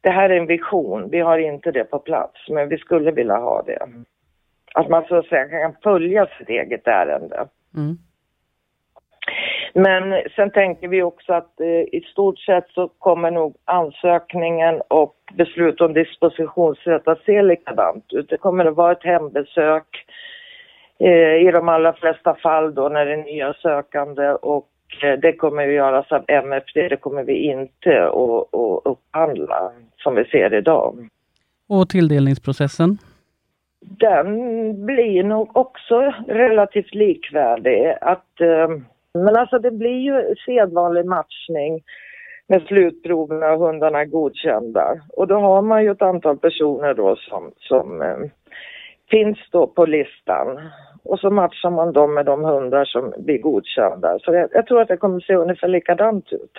[0.00, 1.10] det här är en vision.
[1.10, 3.86] Vi har inte det på plats, men vi skulle vilja ha det.
[4.74, 7.46] Att man så att säga kan följa sitt eget ärende.
[7.76, 7.98] Mm.
[9.74, 15.14] Men sen tänker vi också att eh, i stort sett så kommer nog ansökningen och
[15.32, 18.28] beslut om dispositionsrätt att se likadant ut.
[18.28, 20.06] Det kommer att vara ett hembesök
[20.98, 24.68] eh, i de allra flesta fall då när det är nya sökande och
[25.02, 30.14] eh, det kommer att göras av MFD, det kommer vi inte att, att upphandla som
[30.14, 31.08] vi ser idag.
[31.68, 32.98] Och tilldelningsprocessen?
[33.80, 34.26] Den
[34.86, 37.94] blir nog också relativt likvärdig.
[38.00, 38.68] Att eh,
[39.14, 41.82] men alltså det blir ju sedvanlig matchning
[42.48, 45.00] med slutproverna och hundarna godkända.
[45.08, 48.16] Och då har man ju ett antal personer då som, som eh,
[49.10, 50.60] finns då på listan.
[51.02, 54.18] Och så matchar man dem med de hundar som blir godkända.
[54.18, 56.58] Så jag, jag tror att det kommer se ungefär likadant ut.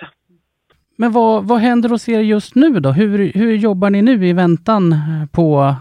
[0.96, 2.90] Men vad, vad händer hos er just nu då?
[2.90, 4.98] Hur, hur jobbar ni nu i väntan eh,
[5.32, 5.74] på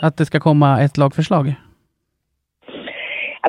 [0.00, 1.54] att det ska komma ett lagförslag?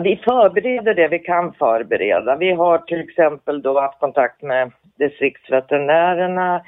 [0.04, 2.36] Vi förbereder det vi kan förbereda.
[2.36, 6.62] Vi har till exempel då haft kontakt med distriktsveterinärerna.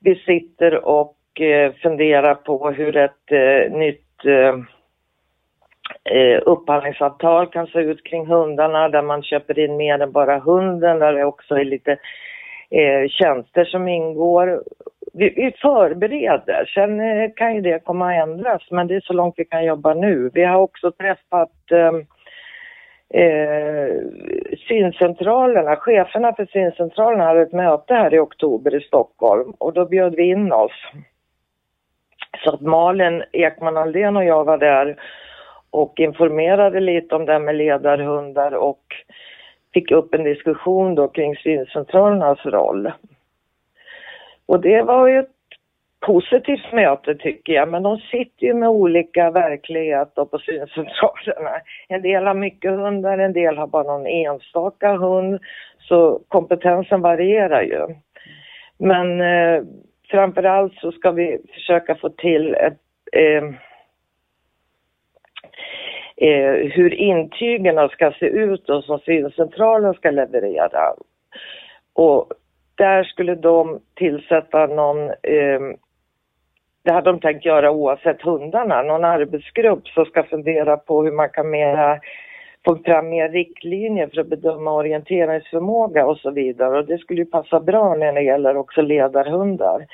[0.00, 4.54] Vi sitter och eh, funderar på hur ett eh, nytt eh,
[6.14, 10.98] eh, upphandlingsavtal kan se ut kring hundarna där man köper in mer än bara hunden,
[10.98, 11.92] där det också är lite
[12.70, 14.62] eh, tjänster som ingår.
[15.12, 19.12] Vi, vi förbereder, sen eh, kan ju det komma att ändras men det är så
[19.12, 20.30] långt vi kan jobba nu.
[20.34, 21.92] Vi har också träffat eh,
[23.14, 23.96] eh,
[24.68, 30.14] syncentralerna, cheferna för syncentralerna hade ett möte här i oktober i Stockholm och då bjöd
[30.14, 30.72] vi in oss.
[32.44, 34.96] Så att Malin Ekman Aldén och jag var där
[35.70, 38.82] och informerade lite om det här med ledarhundar och
[39.74, 42.92] fick upp en diskussion då kring syncentralernas roll.
[44.46, 45.39] Och det var ju ett
[46.00, 51.50] positivt möte tycker jag, men de sitter ju med olika verkligheter på syncentralerna.
[51.88, 55.40] En del har mycket hundar, en del har bara någon enstaka hund,
[55.78, 57.86] så kompetensen varierar ju.
[58.78, 59.62] Men eh,
[60.10, 62.78] framförallt så ska vi försöka få till ett
[63.12, 63.44] eh,
[66.16, 70.94] eh, hur intygen ska se ut och som syncentralen ska leverera.
[71.92, 72.32] Och
[72.74, 75.60] där skulle de tillsätta någon eh,
[76.82, 81.28] det hade de tänkt göra oavsett hundarna, någon arbetsgrupp som ska fundera på hur man
[81.28, 82.00] kan mera
[82.64, 86.78] få fram mer riktlinjer för att bedöma orienteringsförmåga och så vidare.
[86.78, 89.86] Och det skulle ju passa bra när det gäller också ledarhundar.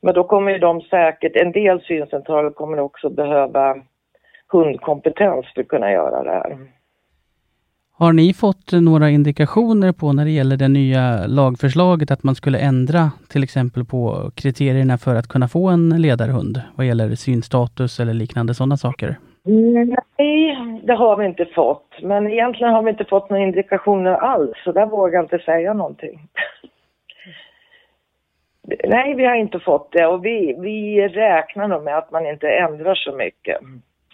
[0.00, 3.76] Men då kommer ju de säkert, en del syncentraler kommer också behöva
[4.52, 6.58] hundkompetens för att kunna göra det här.
[7.98, 12.58] Har ni fått några indikationer på när det gäller det nya lagförslaget att man skulle
[12.58, 18.14] ändra till exempel på kriterierna för att kunna få en ledarhund vad gäller synstatus eller
[18.14, 19.16] liknande sådana saker?
[19.44, 21.88] Nej, det har vi inte fått.
[22.02, 25.72] Men egentligen har vi inte fått några indikationer alls, så där vågar jag inte säga
[25.72, 26.28] någonting.
[28.84, 32.48] Nej, vi har inte fått det och vi, vi räknar nog med att man inte
[32.48, 33.58] ändrar så mycket.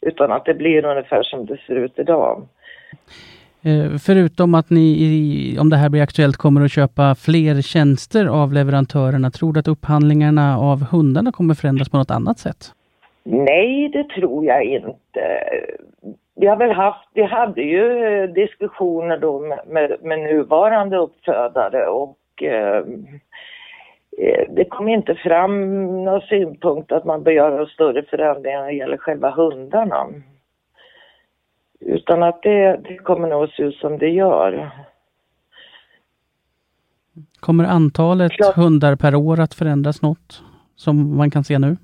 [0.03, 2.49] Utan att det blir ungefär som det ser ut idag.
[3.63, 8.53] Eh, förutom att ni, om det här blir aktuellt, kommer att köpa fler tjänster av
[8.53, 12.73] leverantörerna, tror du att upphandlingarna av hundarna kommer förändras på något annat sätt?
[13.25, 15.21] Nej, det tror jag inte.
[16.41, 21.87] Vi har väl haft, vi hade ju eh, diskussioner då med, med, med nuvarande uppfödare
[21.87, 22.85] och eh,
[24.19, 28.73] eh, det kom inte fram några synpunkter att man bör göra större förändringar när det
[28.73, 30.07] gäller själva hundarna.
[31.81, 34.71] Utan att det, det kommer nog att se ut som det gör.
[37.41, 38.55] Kommer antalet Klart.
[38.57, 40.43] hundar per år att förändras något
[40.77, 41.77] som man kan se nu?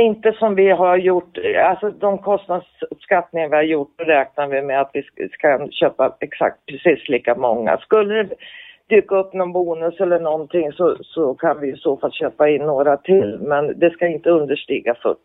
[0.00, 4.90] Inte som vi har gjort, alltså de kostnadsuppskattningar vi har gjort, räknar vi med att
[4.92, 7.78] vi ska köpa exakt precis lika många.
[7.78, 8.34] Skulle det
[8.88, 12.62] dyka upp någon bonus eller någonting så, så kan vi i så fall köpa in
[12.62, 15.18] några till, men det ska inte understiga 40.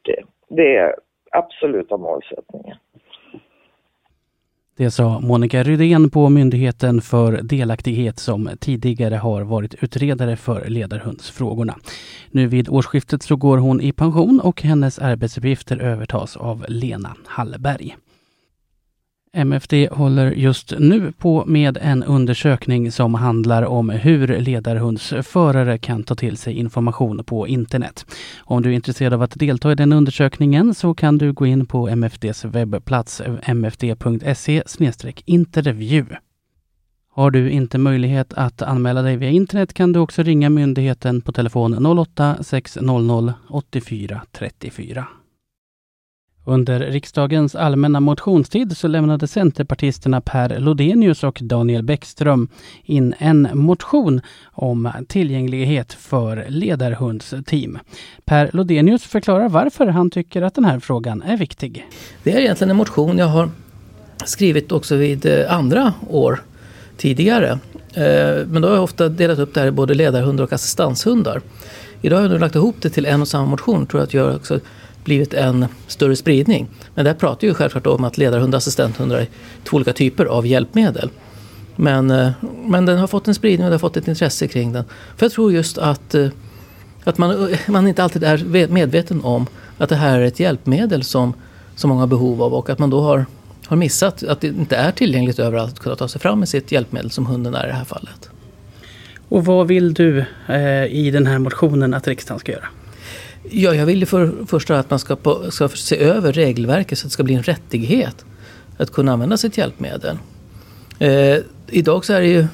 [0.48, 0.96] Det är
[1.32, 2.78] absoluta målsättningen.
[4.78, 11.78] Det sa Monica Rydén på Myndigheten för delaktighet som tidigare har varit utredare för ledarhundsfrågorna.
[12.32, 17.96] Nu vid årsskiftet så går hon i pension och hennes arbetsuppgifter övertas av Lena Hallberg.
[19.36, 26.16] MFD håller just nu på med en undersökning som handlar om hur ledarhundsförare kan ta
[26.16, 28.06] till sig information på internet.
[28.40, 31.66] Om du är intresserad av att delta i den undersökningen så kan du gå in
[31.66, 34.64] på MFDs webbplats mfd.se
[35.26, 36.06] intervju.
[37.10, 41.32] Har du inte möjlighet att anmäla dig via internet kan du också ringa myndigheten på
[41.32, 45.08] telefon 08-600 84 34.
[46.46, 52.48] Under riksdagens allmänna motionstid så lämnade centerpartisterna Per Lodenius och Daniel Bäckström
[52.84, 57.80] in en motion om tillgänglighet för ledarhundsteam.
[58.26, 61.88] Per Lodenius förklarar varför han tycker att den här frågan är viktig.
[62.24, 63.50] Det är egentligen en motion jag har
[64.26, 66.42] skrivit också vid eh, andra år
[66.98, 67.60] tidigare.
[67.94, 71.42] Eh, men då har jag ofta delat upp det här i både ledarhundar och assistanshundar.
[72.02, 73.86] Idag har jag nu lagt ihop det till en och samma motion.
[73.86, 74.60] Tror jag att jag också
[75.04, 76.68] blivit en större spridning.
[76.96, 79.28] Men där pratar ju självklart om att ledarhundar och assistenthundar är
[79.64, 81.10] två olika typer av hjälpmedel.
[81.76, 82.32] Men, eh,
[82.66, 84.84] men den har fått en spridning och det har fått ett intresse kring den.
[85.18, 86.28] För jag tror just att, eh,
[87.04, 91.04] att man, eh, man inte alltid är medveten om att det här är ett hjälpmedel
[91.04, 91.34] som,
[91.76, 93.26] som många har behov av och att man då har,
[93.66, 96.72] har missat att det inte är tillgängligt överallt att kunna ta sig fram med sitt
[96.72, 98.30] hjälpmedel som hunden är i det här fallet.
[99.30, 102.68] Och vad vill du eh, i den här motionen att riksdagen ska göra?
[103.50, 107.06] Ja, jag vill ju för första att man ska, på, ska se över regelverket så
[107.06, 108.26] att det ska bli en rättighet
[108.78, 110.18] att kunna använda sitt hjälpmedel.
[111.00, 112.48] Eh, idag så är det ju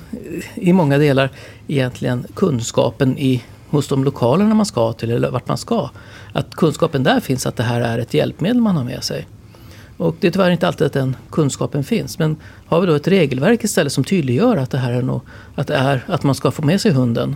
[0.56, 1.30] i många delar
[1.68, 5.90] egentligen kunskapen i, hos de lokalerna man ska till eller vart man ska.
[6.34, 9.28] Att kunskapen där finns att det här är ett hjälpmedel man har med sig.
[9.98, 12.20] Och det är tyvärr inte alltid att den kunskapen finns.
[12.20, 15.22] Men har vi då ett regelverk istället som tydliggör att det här är, nog,
[15.56, 17.36] att, det är att man ska få med sig hunden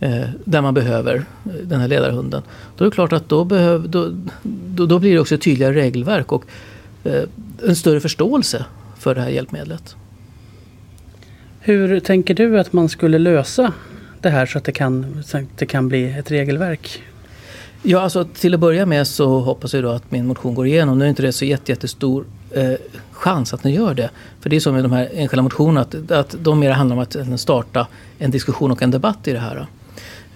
[0.00, 2.42] eh, där man behöver eh, den här ledarhunden.
[2.76, 5.74] Då är det klart att då, behöv, då, då, då blir det också ett tydligare
[5.74, 6.44] regelverk och
[7.04, 7.22] eh,
[7.66, 8.64] en större förståelse
[8.98, 9.96] för det här hjälpmedlet.
[11.60, 13.72] Hur tänker du att man skulle lösa
[14.20, 17.02] det här så att det kan, så att det kan bli ett regelverk?
[17.82, 20.98] Ja, alltså till att börja med så hoppas jag då att min motion går igenom.
[20.98, 22.72] Nu är inte det så jättestor eh,
[23.12, 24.10] chans att den gör det.
[24.40, 27.02] För det är så med de här enskilda motionerna att, att de mer handlar om
[27.02, 27.86] att starta
[28.18, 29.66] en diskussion och en debatt i det här.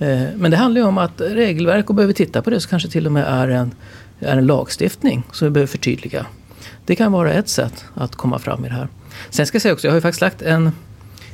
[0.04, 2.88] Eh, men det handlar ju om att regelverk och behöver titta på det så kanske
[2.88, 3.74] till och med är en,
[4.20, 6.26] är en lagstiftning som vi behöver förtydliga.
[6.86, 8.88] Det kan vara ett sätt att komma fram i det här.
[9.30, 10.70] Sen ska jag säga också, jag har ju faktiskt lagt en,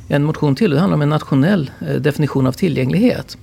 [0.07, 0.71] en motion till.
[0.71, 3.37] Det handlar om en nationell eh, definition av tillgänglighet.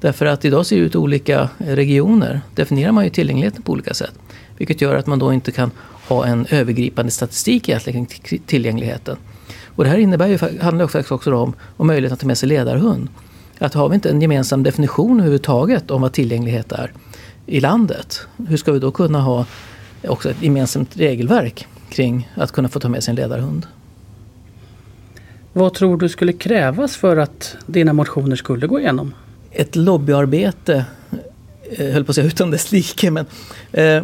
[0.00, 3.72] Därför att idag ser det ut i olika eh, regioner definierar man ju tillgängligheten på
[3.72, 4.14] olika sätt.
[4.56, 5.70] Vilket gör att man då inte kan
[6.08, 9.16] ha en övergripande statistik egentligen kring tillgängligheten.
[9.64, 13.08] Och det här innebär ju, handlar också om, om möjligheten att ta med sig ledarhund.
[13.58, 16.92] Att har vi inte en gemensam definition överhuvudtaget om vad tillgänglighet är
[17.46, 19.46] i landet, hur ska vi då kunna ha
[20.08, 23.66] också ett gemensamt regelverk kring att kunna få ta med sig en ledarhund?
[25.52, 29.14] Vad tror du skulle krävas för att dina motioner skulle gå igenom?
[29.50, 30.84] Ett lobbyarbete,
[31.70, 33.26] eh, höll på att säga utan dess like, men
[33.72, 34.02] eh,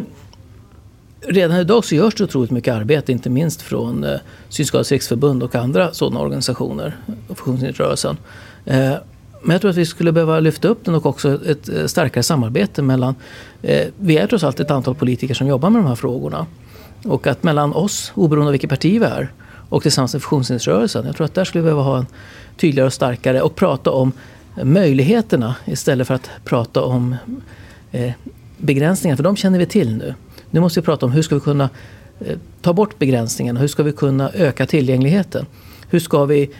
[1.21, 5.55] redan idag så görs det otroligt mycket arbete, inte minst från eh, Synskadades riksförbund och
[5.55, 6.97] andra sådana organisationer,
[7.27, 8.17] funktionshindersrörelsen.
[8.65, 8.93] Eh,
[9.43, 12.23] men jag tror att vi skulle behöva lyfta upp den och också ett eh, starkare
[12.23, 13.15] samarbete mellan...
[13.61, 16.45] Eh, vi är trots allt ett antal politiker som jobbar med de här frågorna.
[17.05, 19.31] Och att mellan oss, oberoende av vilket parti vi är,
[19.69, 21.05] och tillsammans med funktionshindersrörelsen.
[21.05, 22.05] Jag tror att där skulle vi behöva ha en
[22.57, 24.11] tydligare och starkare och prata om
[24.63, 27.15] möjligheterna istället för att prata om
[27.91, 28.11] eh,
[28.57, 29.15] begränsningar.
[29.15, 30.13] För de känner vi till nu.
[30.51, 31.69] Nu måste vi prata om hur ska vi kunna
[32.19, 33.59] eh, ta bort begränsningarna?
[33.59, 35.45] Hur ska vi kunna öka tillgängligheten?
[35.89, 36.51] Hur ska vi...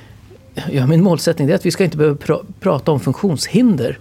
[0.71, 3.99] Ja, min målsättning är att vi ska inte behöva pr prata om funktionshinder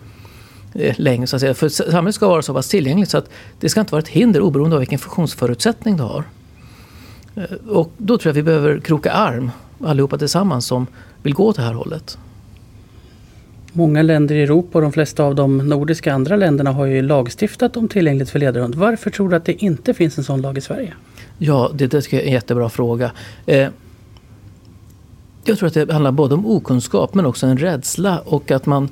[0.74, 1.26] eh, längre.
[1.26, 1.55] Så att säga.
[1.55, 3.30] För samhället ska vara så pass tillgängligt så att
[3.61, 6.24] det ska inte vara ett hinder oberoende av vilken funktionsförutsättning du har.
[7.36, 9.50] Eh, och då tror jag att vi behöver kroka arm
[9.84, 10.86] allihopa tillsammans som
[11.22, 12.18] vill gå åt det här hållet.
[13.72, 17.76] Många länder i Europa och de flesta av de nordiska andra länderna har ju lagstiftat
[17.76, 18.74] om tillgänglighet för ledarhund.
[18.74, 20.94] Varför tror du att det inte finns en sån lag i Sverige?
[21.38, 23.12] Ja, det, det är en jättebra fråga.
[23.46, 23.68] Eh,
[25.45, 28.88] jag tror att det handlar både om okunskap men också en rädsla och att man,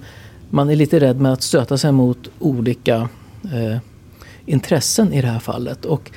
[0.51, 3.09] man är lite rädd med att stöta sig mot olika
[3.45, 3.79] eh,
[4.47, 5.85] intressen i det här fallet.
[5.85, 6.11] Och,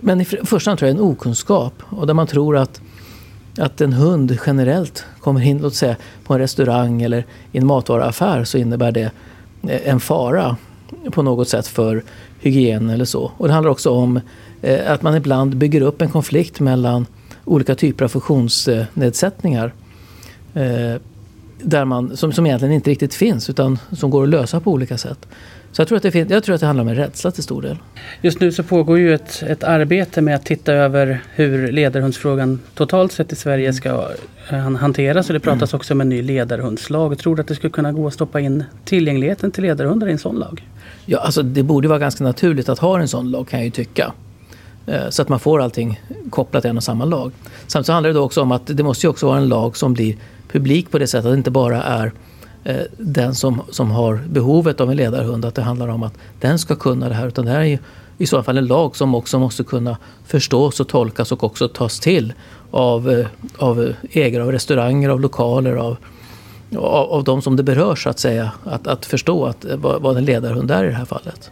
[0.00, 2.80] men i första hand tror jag en okunskap och där man tror att
[3.58, 8.44] att en hund generellt kommer in låt säga, på en restaurang eller i en matvaruaffär
[8.44, 9.10] så innebär det
[9.62, 10.56] eh, en fara
[11.10, 12.04] på något sätt för
[12.40, 13.32] hygien eller så.
[13.36, 14.20] Och det handlar också om
[14.62, 17.06] eh, att man ibland bygger upp en konflikt mellan
[17.46, 19.72] olika typer av funktionsnedsättningar.
[20.54, 21.00] Eh,
[21.62, 24.98] där man, som, som egentligen inte riktigt finns utan som går att lösa på olika
[24.98, 25.26] sätt.
[25.72, 27.62] Så jag tror, att det jag tror att det handlar om en rädsla till stor
[27.62, 27.76] del.
[28.22, 33.12] Just nu så pågår ju ett, ett arbete med att titta över hur ledarhundsfrågan totalt
[33.12, 34.08] sett i Sverige ska
[34.50, 35.28] eh, hanteras.
[35.28, 37.18] Och det pratas också om en ny ledarhundslag.
[37.18, 40.18] Tror du att det skulle kunna gå att stoppa in tillgängligheten till ledarhundar i en
[40.18, 40.68] sån lag?
[41.06, 43.70] Ja, alltså det borde vara ganska naturligt att ha en sån lag kan jag ju
[43.70, 44.12] tycka.
[44.86, 47.32] Eh, så att man får allting kopplat till en och samma lag.
[47.66, 50.16] Samtidigt handlar det också om att det måste ju också vara en lag som blir
[50.52, 52.12] publik på det sättet att det inte bara är
[52.64, 56.58] eh, den som, som har behovet av en ledarhund, att det handlar om att den
[56.58, 57.28] ska kunna det här.
[57.28, 57.78] Utan det här är ju
[58.18, 62.00] i så fall en lag som också måste kunna förstås och tolkas och också tas
[62.00, 62.32] till
[62.70, 63.26] av, eh,
[63.58, 65.96] av ägare av restauranger, av lokaler, av,
[66.76, 68.52] av, av de som det berör så att säga.
[68.64, 71.50] Att, att förstå att, vad, vad en ledarhund är i det här fallet.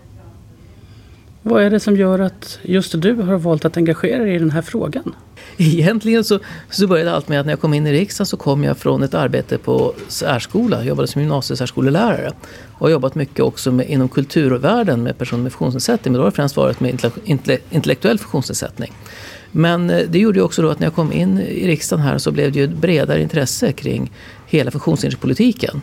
[1.47, 4.51] Vad är det som gör att just du har valt att engagera dig i den
[4.51, 5.15] här frågan?
[5.57, 6.39] Egentligen så,
[6.71, 9.03] så började allt med att när jag kom in i riksdagen så kom jag från
[9.03, 10.77] ett arbete på särskola.
[10.77, 12.33] Jag jobbade som gymnasiesärskolelärare.
[12.73, 16.13] Och har jobbat mycket också med, inom kulturvärlden med personer med funktionsnedsättning.
[16.13, 17.11] Men då har det främst varit med
[17.71, 18.93] intellektuell funktionsnedsättning.
[19.51, 22.19] Men eh, det gjorde ju också då att när jag kom in i riksdagen här
[22.19, 24.13] så blev det ju ett bredare intresse kring
[24.47, 25.81] hela funktionshinderspolitiken.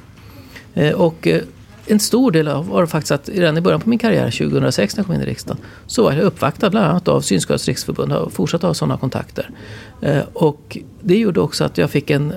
[0.74, 1.42] Eh, och eh,
[1.86, 5.02] en stor del av var faktiskt att redan i början på min karriär, 2006 när
[5.02, 8.34] jag kom in i riksdagen, så var jag uppvaktad bland annat av Synskadades riksförbund och
[8.34, 9.50] fortsatt ha sådana kontakter.
[10.02, 12.34] Eh, och det gjorde också att jag fick en,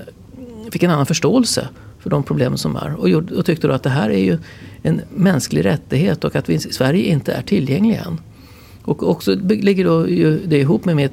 [0.70, 1.68] fick en annan förståelse
[1.98, 2.94] för de problem som är.
[3.00, 4.38] Och, gjorde, och tyckte då att det här är ju
[4.82, 8.20] en mänsklig rättighet och att vi i Sverige inte är tillgängliga än.
[8.82, 11.12] Och också ligger då ju det ihop med mitt,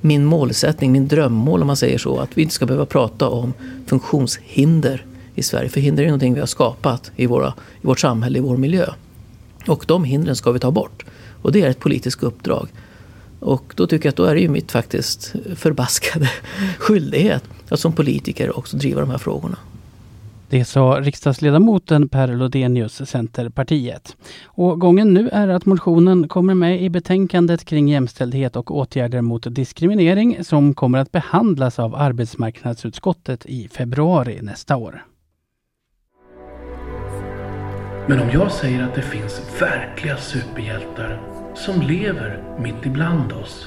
[0.00, 3.52] min målsättning, min drömmål om man säger så, att vi inte ska behöva prata om
[3.86, 5.04] funktionshinder
[5.40, 5.68] i Sverige.
[5.68, 8.86] För hinder är någonting vi har skapat i, våra, i vårt samhälle, i vår miljö.
[9.66, 11.04] Och de hindren ska vi ta bort.
[11.42, 12.68] Och det är ett politiskt uppdrag.
[13.40, 16.30] Och då tycker jag att då är det ju mitt faktiskt förbaskade
[16.78, 19.56] skyldighet att som politiker också driva de här frågorna.
[20.48, 24.16] Det sa riksdagsledamoten Per Lodenius, Centerpartiet.
[24.44, 29.54] Och gången nu är att motionen kommer med i betänkandet kring jämställdhet och åtgärder mot
[29.54, 35.04] diskriminering som kommer att behandlas av arbetsmarknadsutskottet i februari nästa år.
[38.10, 41.20] Men om jag säger att det finns verkliga superhjältar
[41.54, 43.66] som lever mitt ibland oss.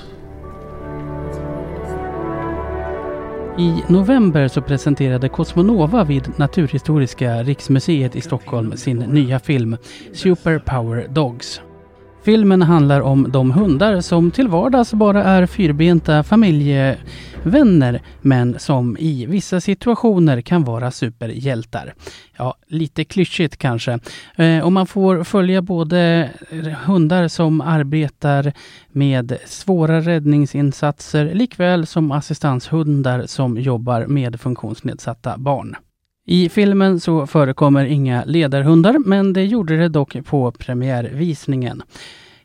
[3.59, 9.77] I november så presenterade Cosmonova vid Naturhistoriska riksmuseet i Stockholm sin nya film
[10.13, 11.61] Super Power Dogs.
[12.23, 16.23] Filmen handlar om de hundar som till vardags bara är fyrbenta
[17.43, 21.93] Vänner, men som i vissa situationer kan vara superhjältar.
[22.37, 23.99] Ja, lite klyschigt kanske.
[24.35, 28.53] Eh, och man får följa både eh, hundar som arbetar
[28.91, 35.75] med svåra räddningsinsatser likväl som assistanshundar som jobbar med funktionsnedsatta barn.
[36.25, 41.83] I filmen så förekommer inga ledarhundar, men det gjorde det dock på premiärvisningen.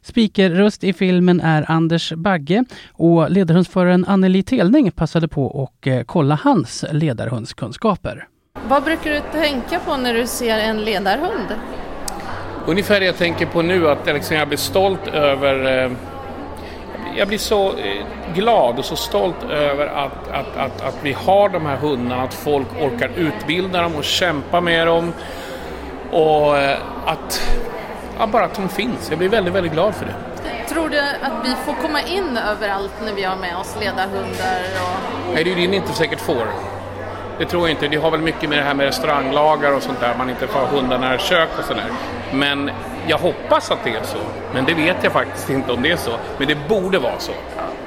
[0.08, 6.34] Speakerröst i filmen är Anders Bagge och ledarhundsföraren Anneli Telning passade på att eh, kolla
[6.34, 8.28] hans ledarhundskunskaper.
[8.68, 11.46] Vad brukar du tänka på när du ser en ledarhund?
[12.66, 15.92] Ungefär det jag tänker på nu, att liksom jag blir stolt över eh,
[17.16, 18.04] jag blir så eh,
[18.34, 22.34] glad och så stolt över att, att, att, att vi har de här hundarna, att
[22.34, 25.12] folk orkar utbilda dem och kämpa med dem
[26.10, 26.58] Och
[27.04, 27.58] att,
[28.18, 29.10] ja, bara att hon finns.
[29.10, 30.14] Jag blir väldigt, väldigt glad för det.
[30.68, 34.60] Tror du att vi får komma in överallt när vi har med oss ledarhundar?
[34.82, 35.34] Och...
[35.34, 36.46] Nej, det är ju det ni inte säkert får.
[37.38, 37.88] Det tror jag inte.
[37.88, 40.14] Det har väl mycket med det här med restauranglagar och sånt där.
[40.18, 41.86] Man inte får ha hundar nära kök och sådär.
[42.32, 42.70] Men
[43.06, 44.18] jag hoppas att det är så.
[44.54, 46.12] Men det vet jag faktiskt inte om det är så.
[46.38, 47.32] Men det borde vara så.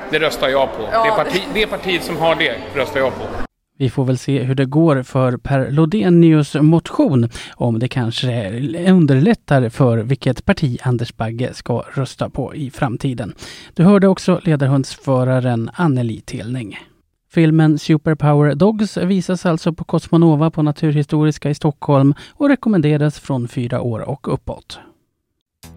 [0.10, 0.90] Det röstar jag på.
[0.92, 1.04] Ja.
[1.04, 3.51] Det, parti, det partiet som har det röstar jag på.
[3.82, 8.52] Vi får väl se hur det går för Per Lodenius motion, om det kanske
[8.92, 13.34] underlättar för vilket parti Anders Bagge ska rösta på i framtiden.
[13.74, 16.78] Du hörde också ledarhundsföraren Anneli Telning.
[17.32, 23.82] Filmen Superpower Dogs visas alltså på Cosmonova på Naturhistoriska i Stockholm och rekommenderas från fyra
[23.82, 24.80] år och uppåt.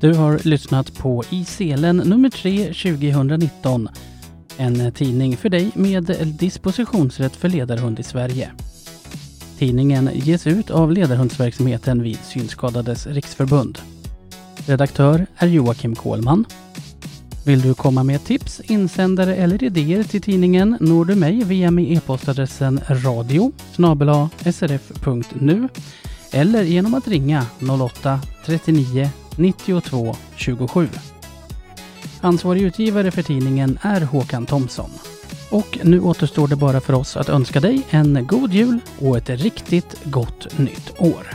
[0.01, 3.89] Du har lyssnat på I selen nummer 3 2019
[4.57, 8.51] en eh, tidning för dig med eh, dispositionsrätt för ledarhund i Sverige.
[9.59, 13.79] Tidningen ges ut av ledarhundsverksamheten vid Synskadades riksförbund.
[14.67, 16.45] Redaktör är Joakim Kohlman.
[17.45, 21.97] Vill du komma med tips, insändare eller idéer till tidningen når du mig via min
[21.97, 23.53] e-postadressen radio
[24.53, 25.69] srf.nu
[26.31, 30.89] eller genom att ringa 08-39 92 27.
[32.25, 34.91] Ansvarig utgivare för tidningen är Håkan Thomsson.
[35.51, 39.31] Och nu återstår det bara för oss att önska dig en god jul och ett
[39.31, 41.27] riktigt gott nytt år.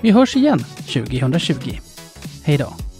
[0.00, 1.70] Vi hörs igen 2020.
[2.44, 2.93] Hej då!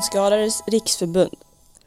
[0.00, 1.49] Synskadades riksförbund.